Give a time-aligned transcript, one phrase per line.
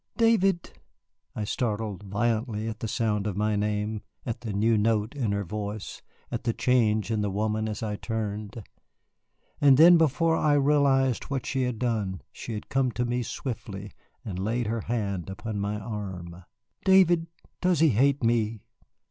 [0.17, 0.71] "David!"
[1.35, 5.43] I started violently at the sound of my name, at the new note in her
[5.43, 8.63] voice, at the change in the woman as I turned.
[9.59, 13.91] And then before I realized what she had done she had come to me swiftly
[14.25, 16.45] and laid her hand upon my arm.
[16.83, 17.27] "David,
[17.61, 18.63] does he hate me?"